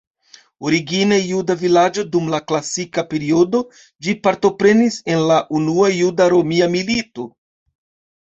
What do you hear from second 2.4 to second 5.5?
klasika periodo, ĝi partoprenis en la